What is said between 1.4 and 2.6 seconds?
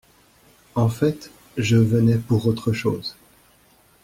je venais pour